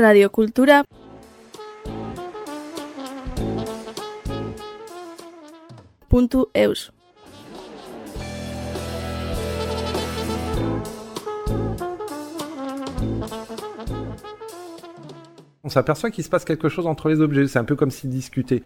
[0.00, 0.84] radiokultura
[6.08, 6.90] puntu eus.
[15.62, 18.10] On s'aperçoit qu'il se passe quelque chose entre les objets, c'est un peu comme s'ils
[18.10, 18.64] discutaient.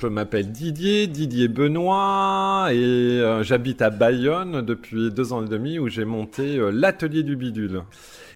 [0.00, 5.78] Je m'appelle Didier, Didier Benoît, et euh, j'habite à Bayonne depuis deux ans et demi
[5.78, 7.82] où j'ai monté euh, l'atelier du bidule.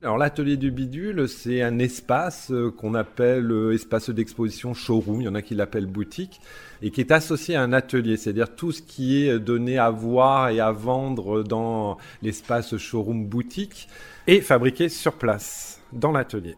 [0.03, 5.29] Alors l'atelier du bidule, c'est un espace euh, qu'on appelle espace d'exposition showroom, il y
[5.29, 6.43] en a qui l'appellent boutique,
[6.83, 10.51] et qui est associé à un atelier, c'est-à-dire tout ce qui est donné à voir
[10.51, 13.89] et à vendre dans l'espace showroom boutique
[14.27, 16.57] est fabriqué sur place, dans l'atelier.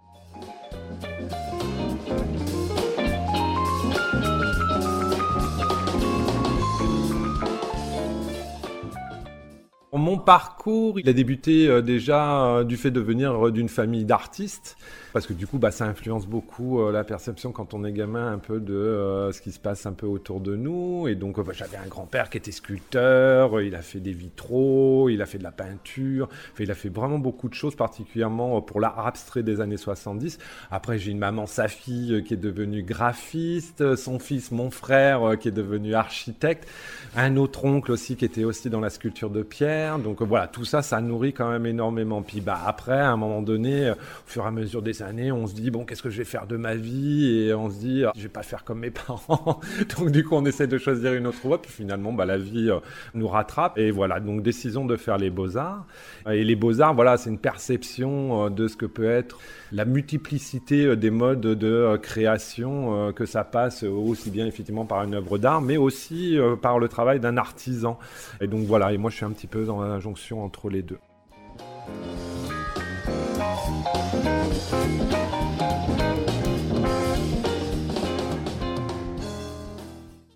[9.97, 14.05] Mon parcours, il a débuté euh, déjà euh, du fait de venir euh, d'une famille
[14.05, 14.77] d'artistes,
[15.13, 18.37] parce que du coup, bah, ça influence beaucoup la perception quand on est gamin un
[18.37, 21.09] peu de ce qui se passe un peu autour de nous.
[21.09, 25.23] Et donc, bah, j'avais un grand-père qui était sculpteur, il a fait des vitraux, il
[25.23, 29.07] a fait de la peinture, il a fait vraiment beaucoup de choses, particulièrement pour l'art
[29.07, 30.39] abstrait des années 70.
[30.71, 35.49] Après, j'ai une maman, sa fille, qui est devenue graphiste, son fils, mon frère, qui
[35.49, 36.69] est devenu architecte,
[37.17, 39.86] un autre oncle aussi qui était aussi dans la sculpture de pierre.
[39.99, 42.23] Donc voilà, tout ça, ça nourrit quand même énormément.
[42.23, 45.33] Puis bah après, à un moment donné, euh, au fur et à mesure des années,
[45.33, 47.47] on se dit bon, qu'est-ce que je vais faire de ma vie?
[47.47, 49.61] Et on se dit, je vais pas faire comme mes parents.
[49.97, 51.61] donc du coup, on essaie de choisir une autre voie.
[51.63, 52.79] Puis finalement, bah, la vie euh,
[53.15, 53.79] nous rattrape.
[53.79, 55.87] Et voilà, donc décision de faire les beaux arts.
[56.31, 59.39] Et les beaux arts, voilà, c'est une perception euh, de ce que peut être
[59.73, 65.39] la multiplicité des modes de création que ça passe aussi bien effectivement par une œuvre
[65.39, 67.99] d'art, mais aussi par le travail d'un artisan.
[68.41, 70.83] Et donc voilà, et moi je suis un petit peu dans la jonction entre les
[70.83, 70.99] deux.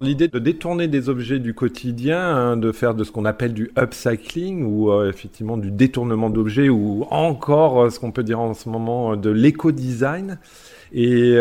[0.02, 3.70] L'idée de détourner des objets du quotidien, hein, de faire de ce qu'on appelle du
[3.78, 8.54] upcycling ou euh, effectivement du détournement d'objets ou encore euh, ce qu'on peut dire en
[8.54, 10.38] ce moment euh, de l'éco-design.
[10.92, 11.38] Et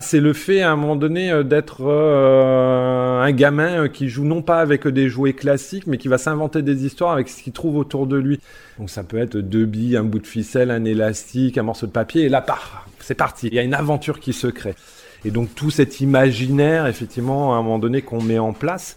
[0.00, 4.88] c'est le fait à un moment donné d'être un gamin qui joue non pas avec
[4.88, 8.16] des jouets classiques, mais qui va s'inventer des histoires avec ce qu'il trouve autour de
[8.16, 8.40] lui.
[8.78, 11.92] Donc ça peut être deux billes, un bout de ficelle, un élastique, un morceau de
[11.92, 12.44] papier, et là,
[12.98, 13.46] c'est parti.
[13.46, 14.74] Il y a une aventure qui se crée.
[15.24, 18.96] Et donc tout cet imaginaire, effectivement, à un moment donné, qu'on met en place.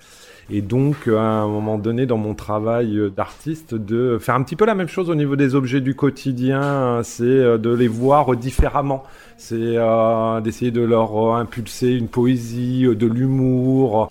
[0.49, 4.65] Et donc, à un moment donné, dans mon travail d'artiste, de faire un petit peu
[4.65, 9.03] la même chose au niveau des objets du quotidien, c'est euh, de les voir différemment.
[9.37, 14.09] C'est euh, d'essayer de leur euh, impulser une poésie, de l'humour,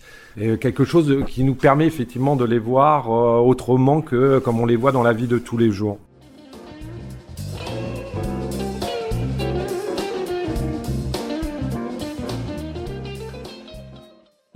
[0.60, 4.92] quelque chose qui nous permet effectivement de les voir autrement que comme on les voit
[4.92, 5.98] dans la vie de tous les jours.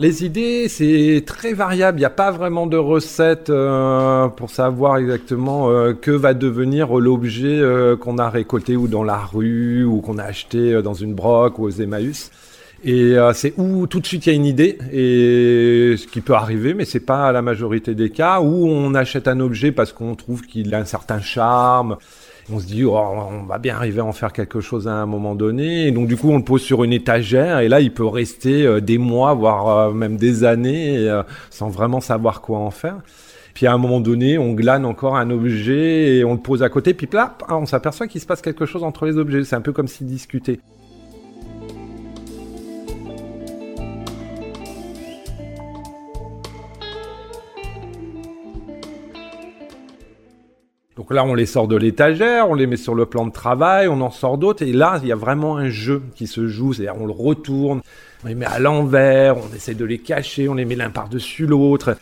[0.01, 1.99] Les idées, c'est très variable.
[1.99, 6.93] Il n'y a pas vraiment de recette euh, pour savoir exactement euh, que va devenir
[6.97, 11.15] l'objet euh, qu'on a récolté ou dans la rue ou qu'on a acheté dans une
[11.15, 12.33] broque ou aux Emmaüs.
[12.83, 16.35] Et c'est où tout de suite il y a une idée, et ce qui peut
[16.35, 20.15] arriver, mais c'est pas la majorité des cas, où on achète un objet parce qu'on
[20.17, 21.97] trouve qu'il a un certain charme,
[22.53, 25.07] on se dit, oh, on va bien arriver à en faire quelque chose à un
[25.07, 25.87] moment donné.
[25.87, 27.61] Et donc, du coup, on le pose sur une étagère.
[27.61, 31.69] Et là, il peut rester euh, des mois, voire euh, même des années, euh, sans
[31.69, 32.97] vraiment savoir quoi en faire.
[33.55, 36.69] Puis à un moment donné, on glane encore un objet et on le pose à
[36.69, 36.93] côté.
[36.93, 39.45] Puis là, on s'aperçoit qu'il se passe quelque chose entre les objets.
[39.45, 40.59] C'est un peu comme s'ils discutaient.
[51.05, 53.89] Donc là, on les sort de l'étagère, on les met sur le plan de travail,
[53.89, 56.73] on en sort d'autres, et là, il y a vraiment un jeu qui se joue,
[56.73, 57.83] c'est-à-dire on le retourne,
[58.25, 61.45] on les met à l'envers, on essaie de les cacher, on les met l'un par-dessus
[61.45, 61.99] l'autre.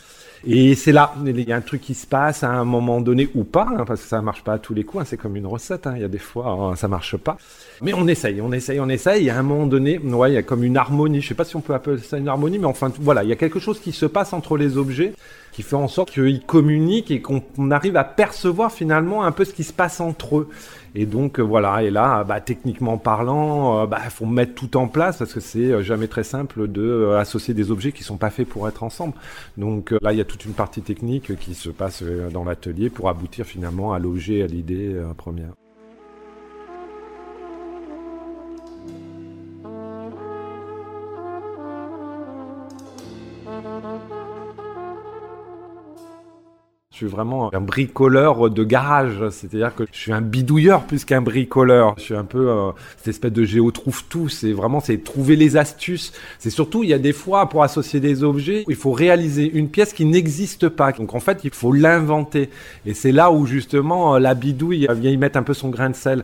[0.47, 3.27] Et c'est là, il y a un truc qui se passe à un moment donné
[3.35, 5.35] ou pas, hein, parce que ça marche pas à tous les coups, hein, c'est comme
[5.35, 7.35] une recette, hein, il y a des fois ça marche pas.
[7.81, 10.37] Mais on essaye, on essaye, on essaye, et à un moment donné, ouais, il y
[10.37, 12.67] a comme une harmonie, je sais pas si on peut appeler ça une harmonie, mais
[12.67, 15.13] enfin voilà, il y a quelque chose qui se passe entre les objets
[15.53, 17.41] qui fait en sorte qu'ils communiquent et qu'on
[17.71, 20.49] arrive à percevoir finalement un peu ce qui se passe entre eux.
[20.95, 24.77] Et donc euh, voilà, et là, bah, techniquement parlant, il euh, bah, faut mettre tout
[24.77, 28.17] en place parce que c'est euh, jamais très simple de associer des objets qui sont
[28.17, 29.13] pas faits pour être ensemble.
[29.57, 33.09] Donc là, il y a toute une partie technique qui se passe dans l'atelier pour
[33.09, 35.53] aboutir finalement à l'objet, à l'idée première.
[47.03, 51.95] Suis vraiment un bricoleur de garage, c'est-à-dire que je suis un bidouilleur plus qu'un bricoleur.
[51.97, 54.29] Je suis un peu euh, cette espèce de géo trouve tout.
[54.29, 56.13] C'est vraiment c'est trouver les astuces.
[56.39, 59.69] C'est surtout il y a des fois pour associer des objets, il faut réaliser une
[59.69, 60.91] pièce qui n'existe pas.
[60.91, 62.49] Donc en fait il faut l'inventer.
[62.85, 65.95] Et c'est là où justement la bidouille vient y mettre un peu son grain de
[65.95, 66.23] sel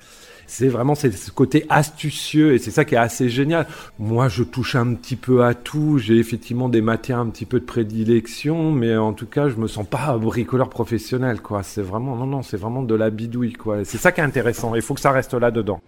[0.50, 3.68] c'est vraiment ce côté astucieux et c'est ça qui est assez génial.
[4.00, 6.00] Moi, je touche un petit peu à tout.
[6.00, 9.68] J'ai effectivement des matières un petit peu de prédilection, mais en tout cas, je me
[9.68, 11.62] sens pas bricoleur professionnel, quoi.
[11.62, 13.86] C'est vraiment, non, non, c'est vraiment de la bidouille, quoi.
[13.86, 14.74] C'est ça qui est intéressant.
[14.74, 15.80] Il faut que ça reste là dedans.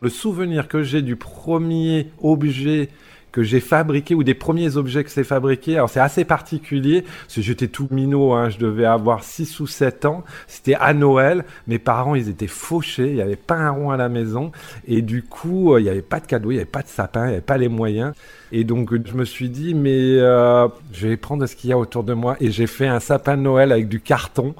[0.00, 2.90] Le souvenir que j'ai du premier objet
[3.36, 5.74] que j'ai fabriqué ou des premiers objets que j'ai fabriqués.
[5.74, 9.66] Alors c'est assez particulier, parce que j'étais tout minot, hein, je devais avoir 6 ou
[9.66, 10.24] 7 ans.
[10.46, 13.98] C'était à Noël, mes parents ils étaient fauchés, il n'y avait pas un rond à
[13.98, 14.52] la maison,
[14.88, 16.88] et du coup euh, il n'y avait pas de cadeau, il n'y avait pas de
[16.88, 18.14] sapin, il n'y avait pas les moyens.
[18.52, 21.78] Et donc je me suis dit, mais euh, je vais prendre ce qu'il y a
[21.78, 24.54] autour de moi, et j'ai fait un sapin de Noël avec du carton.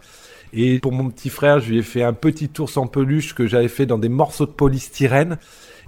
[0.52, 3.46] Et pour mon petit frère, je lui ai fait un petit ours en peluche que
[3.46, 5.38] j'avais fait dans des morceaux de polystyrène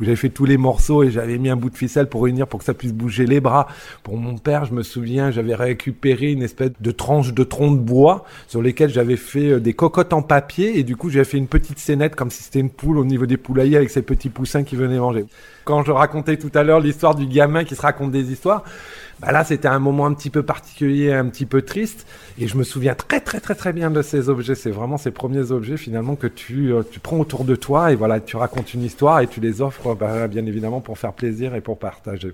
[0.00, 2.46] où j'avais fait tous les morceaux et j'avais mis un bout de ficelle pour réunir
[2.46, 3.68] pour que ça puisse bouger les bras.
[4.02, 7.80] Pour mon père, je me souviens, j'avais récupéré une espèce de tranche de tronc de
[7.80, 11.38] bois sur lesquels j'avais fait euh, des cocottes en papier et du coup j'avais fait
[11.38, 14.28] une petite scénette comme si c'était une poule au niveau des poulaillers avec ces petits
[14.28, 15.26] poussins qui venaient manger.
[15.64, 18.64] Quand je racontais tout à l'heure l'histoire du gamin qui se raconte des histoires,
[19.20, 22.06] bah là, c'était un moment un petit peu particulier, un petit peu triste.
[22.38, 24.54] Et je me souviens très, très, très, très bien de ces objets.
[24.54, 27.96] C'est vraiment ces premiers objets, finalement, que tu, euh, tu prends autour de toi et
[27.96, 31.54] voilà, tu racontes une histoire et tu les offres, bah, bien évidemment, pour faire plaisir
[31.54, 32.32] et pour partager.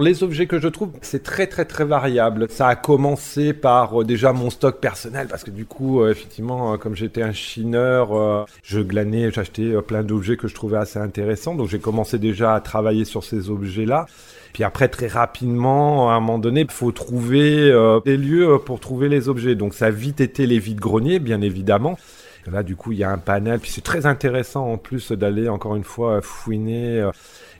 [0.00, 2.46] Les objets que je trouve, c'est très très très variable.
[2.48, 6.72] Ça a commencé par euh, déjà mon stock personnel parce que du coup, euh, effectivement,
[6.72, 11.54] euh, comme j'étais un chineur, je glanais, j'achetais plein d'objets que je trouvais assez intéressants.
[11.54, 14.06] Donc j'ai commencé déjà à travailler sur ces objets-là.
[14.54, 17.70] Puis après, très rapidement, à un moment donné, il faut trouver
[18.04, 19.54] des lieux pour trouver les objets.
[19.54, 21.98] Donc ça a vite été les vides-greniers, bien évidemment.
[22.46, 23.60] Là, du coup, il y a un panel.
[23.60, 27.10] Puis c'est très intéressant en plus d'aller encore une fois fouiner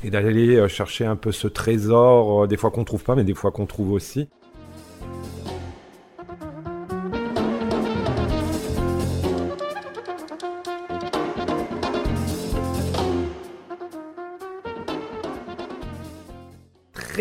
[0.03, 3.25] et d'aller euh, chercher un peu ce trésor, euh, des fois qu'on trouve pas, mais
[3.25, 4.29] des fois qu'on trouve aussi.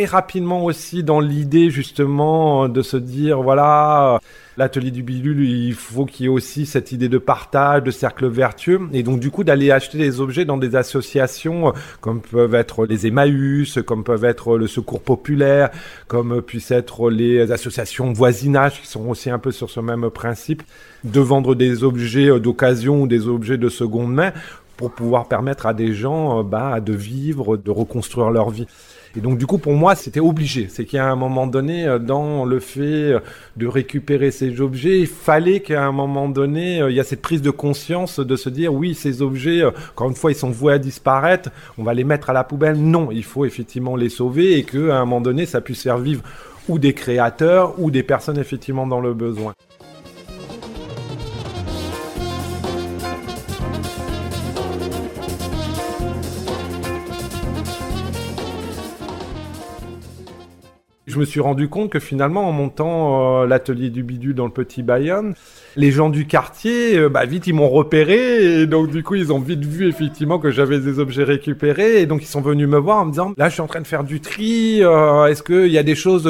[0.05, 4.19] Rapidement aussi dans l'idée justement de se dire voilà
[4.59, 8.27] l'atelier du bidule, il faut qu'il y ait aussi cette idée de partage, de cercle
[8.27, 12.85] vertueux, et donc du coup d'aller acheter des objets dans des associations comme peuvent être
[12.85, 15.69] les Emmaüs, comme peuvent être le Secours populaire,
[16.07, 20.61] comme puissent être les associations voisinage qui sont aussi un peu sur ce même principe,
[21.05, 24.33] de vendre des objets d'occasion ou des objets de seconde main
[24.75, 28.67] pour pouvoir permettre à des gens bah, de vivre, de reconstruire leur vie.
[29.15, 30.67] Et donc du coup pour moi c'était obligé.
[30.69, 33.19] C'est qu'à un moment donné euh, dans le fait euh,
[33.57, 37.21] de récupérer ces objets, il fallait qu'à un moment donné euh, il y a cette
[37.21, 40.73] prise de conscience de se dire oui ces objets encore une fois ils sont voués
[40.73, 42.77] à disparaître, on va les mettre à la poubelle.
[42.77, 46.21] Non, il faut effectivement les sauver et qu'à un moment donné ça puisse faire vivre
[46.67, 49.53] ou des créateurs ou des personnes effectivement dans le besoin.
[61.09, 64.51] Je me suis rendu compte que finalement, en montant euh, l'atelier du bidule dans le
[64.51, 65.33] petit Bayonne,
[65.75, 68.61] les gens du quartier, euh, bah, vite, ils m'ont repéré.
[68.61, 71.99] Et donc, du coup, ils ont vite vu, effectivement, que j'avais des objets récupérés.
[71.99, 73.81] Et donc, ils sont venus me voir en me disant, là, je suis en train
[73.81, 74.83] de faire du tri.
[74.83, 76.29] Euh, est-ce qu'il y a des choses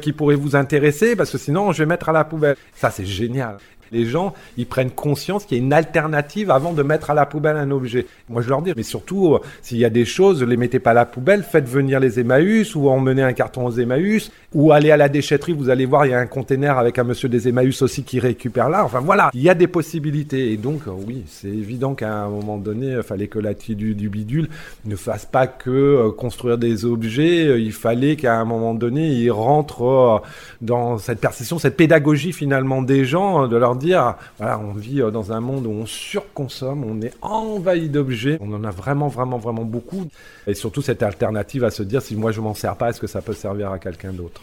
[0.00, 1.16] qui pourraient vous intéresser?
[1.16, 2.54] Parce que sinon, je vais mettre à la poubelle.
[2.72, 3.56] Ça, c'est génial
[3.92, 7.26] les gens, ils prennent conscience qu'il y a une alternative avant de mettre à la
[7.26, 8.06] poubelle un objet.
[8.28, 10.78] Moi, je leur dis, mais surtout, euh, s'il y a des choses, ne les mettez
[10.78, 14.72] pas à la poubelle, faites venir les Emmaüs ou emmenez un carton aux Emmaüs ou
[14.72, 17.28] allez à la déchetterie, vous allez voir, il y a un container avec un monsieur
[17.28, 18.84] des Emmaüs aussi qui récupère là.
[18.84, 20.52] Enfin voilà, il y a des possibilités.
[20.52, 23.94] Et donc, euh, oui, c'est évident qu'à un moment donné, il fallait que la du,
[23.94, 24.48] du bidule
[24.84, 29.30] ne fasse pas que euh, construire des objets, il fallait qu'à un moment donné, il
[29.30, 30.22] rentre
[30.60, 35.10] dans cette perception, cette pédagogie finalement des gens, de leur dire, voilà, on vit euh,
[35.10, 39.38] dans un monde où on surconsomme, on est envahi d'objets, on en a vraiment, vraiment,
[39.38, 40.06] vraiment beaucoup.
[40.46, 43.06] Et surtout cette alternative à se dire, si moi je m'en sers pas, est-ce que
[43.06, 44.42] ça peut servir à quelqu'un d'autre?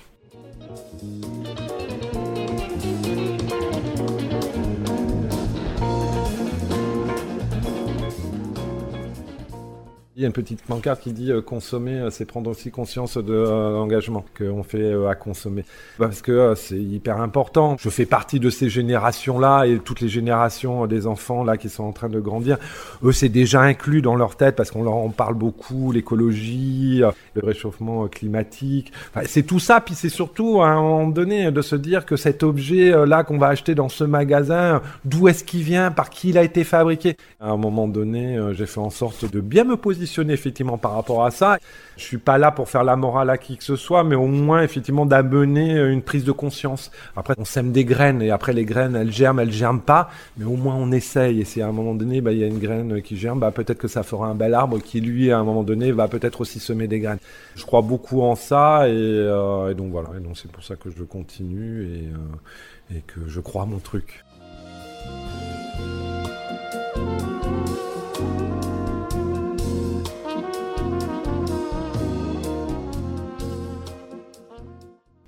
[10.20, 13.18] Il y a une petite pancarte qui dit euh, consommer, euh, c'est prendre aussi conscience
[13.18, 15.64] de euh, l'engagement qu'on fait euh, à consommer.
[16.00, 17.76] Parce que c'est hyper important.
[17.80, 21.84] Je fais partie de ces générations-là et toutes les générations des enfants là qui sont
[21.84, 22.58] en train de grandir.
[23.04, 27.04] Eux, c'est déjà inclus dans leur tête parce qu'on leur en parle beaucoup, l'écologie,
[27.36, 28.92] le réchauffement climatique.
[29.26, 29.82] C'est tout ça.
[29.82, 33.24] Puis c'est surtout à un moment donné de se dire que cet objet euh, là
[33.24, 36.64] qu'on va acheter dans ce magasin, d'où est-ce qu'il vient, par qui il a été
[36.64, 37.18] fabriqué?
[37.40, 41.26] À un moment donné, j'ai fait en sorte de bien me positionner effectivement par rapport
[41.26, 41.58] à ça.
[41.98, 44.28] Je suis pas là pour faire la morale à qui que ce soit, mais au
[44.28, 46.92] moins effectivement d'amener euh, une prise de conscience.
[47.16, 50.46] Après, on sème des graines et après les graines, elles germent, elles germent pas, mais
[50.46, 51.42] au moins on essaye.
[51.42, 53.52] Et si à un moment donné, bah, il y a une graine qui germe, bah,
[53.52, 56.42] peut-être que ça fera un bel arbre qui lui, à un moment donné, va peut-être
[56.42, 57.20] aussi semer des graines.
[57.56, 60.10] Je crois beaucoup en ça et, euh, donc voilà.
[60.18, 63.80] Et donc c'est pour ça que je continue et, euh, et que je crois mon
[63.80, 64.24] truc.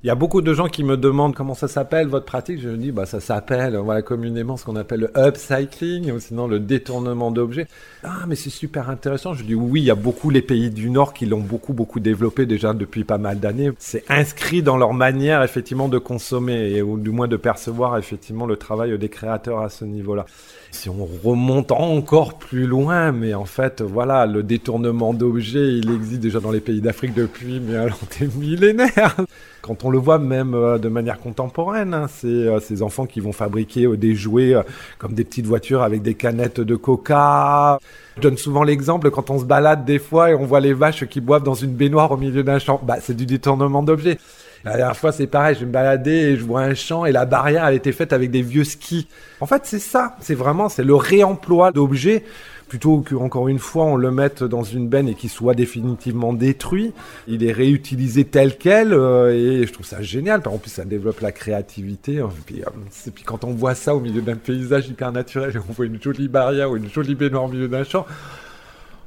[0.01, 2.61] Il y a beaucoup de gens qui me demandent comment ça s'appelle votre pratique.
[2.61, 6.61] Je dis bah ça s'appelle voilà communément ce qu'on appelle le upcycling ou sinon le
[6.61, 7.67] détournement d'objets.
[8.05, 9.33] Ah mais c'est super intéressant.
[9.33, 11.99] Je dis oui, il y a beaucoup les pays du Nord qui l'ont beaucoup beaucoup
[11.99, 13.71] développé déjà depuis pas mal d'années.
[13.77, 18.45] C'est inscrit dans leur manière effectivement de consommer et ou du moins de percevoir effectivement
[18.45, 20.25] le travail des créateurs à ce niveau-là.
[20.71, 26.21] Si on remonte encore plus loin, mais en fait, voilà, le détournement d'objets, il existe
[26.21, 29.17] déjà dans les pays d'Afrique depuis, mais alors des millénaires.
[29.61, 33.19] Quand on le voit même euh, de manière contemporaine, hein, c'est euh, ces enfants qui
[33.19, 34.55] vont fabriquer euh, des jouets
[34.97, 37.77] comme des petites voitures avec des canettes de coca.
[38.17, 41.05] Je donne souvent l'exemple quand on se balade des fois et on voit les vaches
[41.05, 42.79] qui boivent dans une baignoire au milieu d'un champ.
[42.83, 44.17] Bah, c'est du détournement d'objets.
[44.65, 47.25] La dernière fois, c'est pareil, je me balader et je vois un champ et la
[47.25, 49.07] barrière, elle était faite avec des vieux skis.
[49.39, 50.15] En fait, c'est ça.
[50.19, 52.23] C'est vraiment, c'est le réemploi d'objets
[52.69, 56.31] plutôt que encore une fois on le mette dans une benne et qu'il soit définitivement
[56.31, 56.93] détruit,
[57.27, 60.41] il est réutilisé tel quel euh, et je trouve ça génial.
[60.45, 62.13] En plus, ça développe la créativité.
[62.17, 65.73] Et puis, euh, puis quand on voit ça au milieu d'un paysage hyper naturel, on
[65.73, 68.05] voit une jolie barrière ou une jolie baignoire au milieu d'un champ.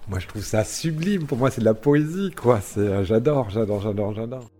[0.08, 1.26] Moi, je trouve ça sublime.
[1.26, 2.60] Pour moi, c'est de la poésie, quoi.
[2.60, 4.50] C'est, euh, j'adore, j'adore, j'adore, j'adore.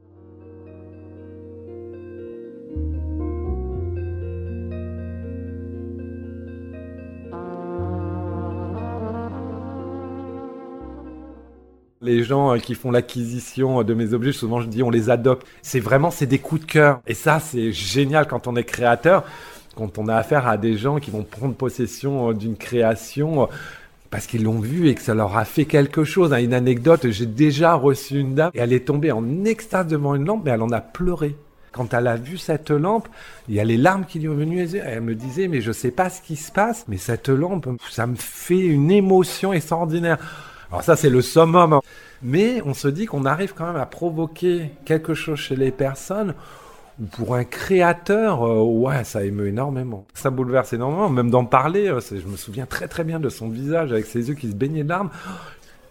[12.02, 15.47] Les gens euh, qui font l'acquisition de mes objets, souvent je dis on les adopte.
[15.62, 17.00] C'est vraiment, c'est des coups de cœur.
[17.06, 19.23] Et ça, c'est génial quand on est créateur,
[19.76, 23.47] quand on a affaire à des gens qui vont prendre possession euh, d'une création euh,
[24.11, 26.32] parce qu'ils l'ont vu et que ça leur a fait quelque chose.
[26.32, 30.26] Une anecdote, j'ai déjà reçu une dame et elle est tombée en extase devant une
[30.26, 31.37] lampe, mais elle en a pleuré.
[31.71, 33.09] Quand elle a vu cette lampe,
[33.49, 34.68] il y a les larmes qui lui sont venues.
[34.85, 38.09] Elle me disait, mais je sais pas ce qui se passe, mais cette lampe, ça
[38.09, 40.18] me fait une émotion extraordinaire.
[40.73, 41.81] Alors ça, c'est le summum.
[42.23, 46.35] Mais on se dit qu'on arrive quand même à provoquer quelque chose chez les personnes
[47.00, 50.07] ou pour un créateur, euh, ouais, ça émeut énormément.
[50.14, 51.09] Ça bouleverse énormément.
[51.09, 54.29] Même d'en parler, euh, je me souviens très très bien de son visage avec ses
[54.29, 55.11] yeux qui se baignaient de larmes.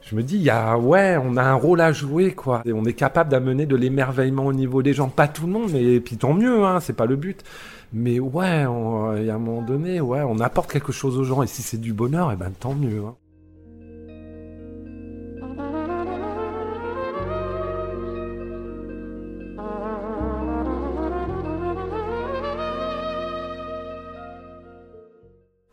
[0.10, 2.62] Je me dis, y a, ouais, on a un rôle à jouer, quoi.
[2.66, 5.10] Et on est capable d'amener de l'émerveillement au niveau des gens.
[5.10, 7.44] Pas tout le monde, mais puis tant mieux, hein, c'est pas le but.
[7.94, 11.24] Mais ouais, on- il y a un moment donné, ouais, on apporte quelque chose aux
[11.24, 11.44] gens.
[11.44, 13.02] Et si c'est du bonheur, eh ben tant mieux.
[13.06, 13.16] hein.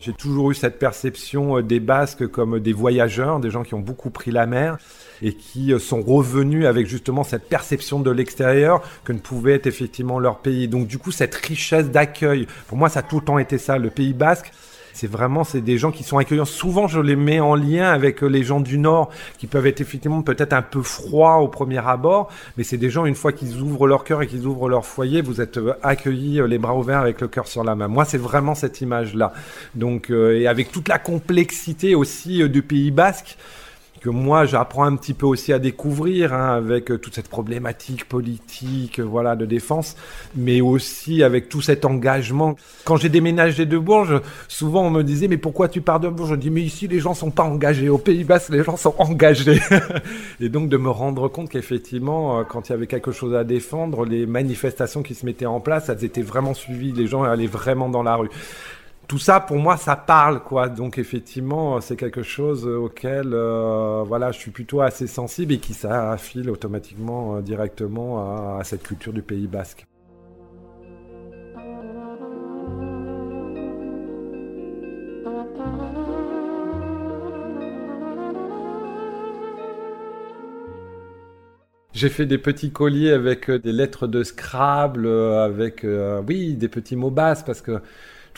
[0.09, 3.81] J'ai toujours eu cette perception euh, des Basques comme des voyageurs, des gens qui ont
[3.81, 4.79] beaucoup pris la mer
[5.21, 9.67] et qui euh, sont revenus avec justement cette perception de l'extérieur que ne pouvait être
[9.67, 10.67] effectivement leur pays.
[10.67, 13.77] Donc du coup, cette richesse d'accueil, pour moi, ça a tout le temps été ça,
[13.77, 14.51] le Pays Basque.
[14.99, 16.45] C'est vraiment, c'est des gens qui sont accueillants.
[16.45, 19.81] Souvent, je les mets en lien avec euh, les gens du Nord, qui peuvent être
[19.81, 23.61] effectivement peut-être un peu froids au premier abord, mais c'est des gens, une fois qu'ils
[23.61, 26.77] ouvrent leur cœur et qu'ils ouvrent leur foyer, vous êtes euh, accueillis euh, les bras
[26.77, 27.87] ouverts avec le cœur sur la main.
[27.87, 29.33] Moi, c'est vraiment cette image-là.
[29.77, 33.39] Donc, euh, et avec toute la complexité aussi du Pays Basque,
[34.01, 38.09] que moi j'apprends un petit peu aussi à découvrir hein, avec euh, toute cette problématique
[38.09, 39.97] politique, euh, voilà, de défense,
[40.35, 42.57] mais aussi avec tout cet engagement.
[42.85, 46.31] Quand j'ai déménagé de Bourges, souvent on me disait mais pourquoi tu pars de Bourges?
[46.31, 48.95] Je dis mais ici les gens sont pas engagés, au Pays Basque les gens sont
[48.99, 49.61] engagés.
[50.41, 53.45] Et donc de me rendre compte qu'effectivement euh, quand il y avait quelque chose à
[53.45, 57.47] défendre, les manifestations qui se mettaient en place, elles étaient vraiment suivies, les gens allaient
[57.47, 58.31] vraiment dans la rue
[59.09, 64.33] tout ça pour moi ça parle quoi donc effectivement c'est quelque chose auquel euh, voilà
[64.33, 69.23] je suis plutôt assez sensible et qui s'affile automatiquement euh, directement à, cette culture du
[69.23, 69.87] Pays Basque.
[81.99, 86.55] J'ai fait des petits colliers avec euh, des lettres de Scrabble, euh, avec, euh, oui,
[86.55, 87.81] des petits mots basses, parce que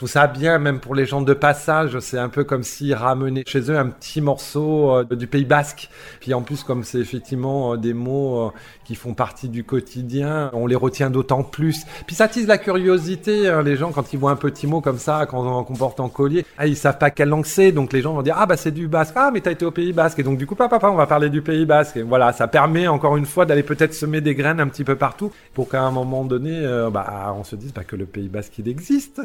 [0.00, 1.98] tout ça bien, même pour les gens de passage.
[1.98, 5.90] C'est un peu comme s'ils ramenaient chez eux un petit morceau euh, du Pays Basque.
[6.20, 8.50] Puis en plus, comme c'est effectivement euh, des mots euh,
[8.86, 11.84] qui font partie du quotidien, on les retient d'autant plus.
[12.06, 13.46] Puis ça tise la curiosité.
[13.46, 16.08] hein, les gens, quand ils voient un petit mot comme ça, quand on comporte en
[16.08, 17.70] collier, ah, ils savent pas quelle langue c'est.
[17.70, 19.12] Donc les gens vont dire ah bah c'est du Basque.
[19.16, 20.18] Ah mais t'as été au Pays Basque.
[20.18, 21.98] Et donc du coup, papa, papa, on va parler du Pays Basque.
[21.98, 24.96] Et voilà, ça permet encore une fois d'aller peut-être semer des graines un petit peu
[24.96, 28.58] partout pour qu'à un moment donné, bah, on se dise bah, que le Pays Basque
[28.60, 29.20] il existe.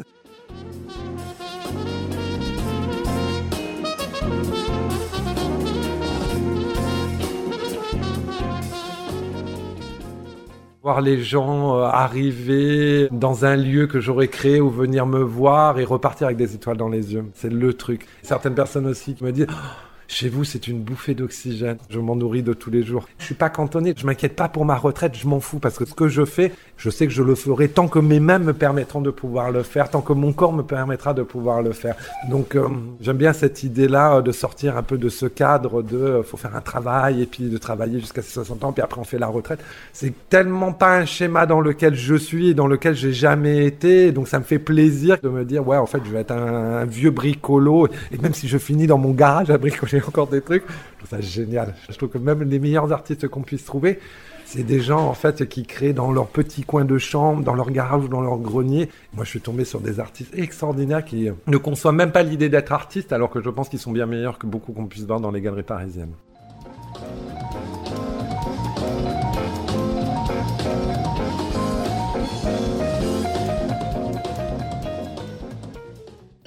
[10.82, 15.80] Voir les gens euh, arriver dans un lieu que j'aurais créé ou venir me voir
[15.80, 17.24] et repartir avec des étoiles dans les yeux.
[17.34, 18.06] C'est le truc.
[18.22, 21.78] Certaines personnes aussi qui me disent Oh, chez vous, c'est une bouffée d'oxygène.
[21.90, 23.06] Je m'en nourris de tous les jours.
[23.18, 23.94] Je suis pas cantonné.
[23.96, 25.16] Je m'inquiète pas pour ma retraite.
[25.16, 27.68] Je m'en fous parce que ce que je fais, je sais que je le ferai
[27.68, 30.62] tant que mes mains me permettront de pouvoir le faire, tant que mon corps me
[30.62, 31.96] permettra de pouvoir le faire.
[32.28, 32.68] Donc, euh,
[33.00, 36.36] j'aime bien cette idée-là euh, de sortir un peu de ce cadre de euh, faut
[36.36, 39.18] faire un travail et puis de travailler jusqu'à ses 60 ans, puis après on fait
[39.18, 39.60] la retraite.
[39.92, 44.12] C'est tellement pas un schéma dans lequel je suis et dans lequel j'ai jamais été.
[44.12, 46.80] Donc, ça me fait plaisir de me dire ouais, en fait, je vais être un,
[46.80, 50.42] un vieux bricolo et même si je finis dans mon garage à bricoler encore des
[50.42, 51.74] trucs, je trouve ça génial.
[51.88, 53.98] Je trouve que même les meilleurs artistes qu'on puisse trouver,
[54.46, 57.72] c'est des gens en fait qui créent dans leur petit coin de chambre, dans leur
[57.72, 58.88] garage ou dans leur grenier.
[59.12, 62.70] Moi, je suis tombé sur des artistes extraordinaires qui ne conçoivent même pas l'idée d'être
[62.72, 65.32] artistes, alors que je pense qu'ils sont bien meilleurs que beaucoup qu'on puisse voir dans
[65.32, 66.12] les galeries parisiennes.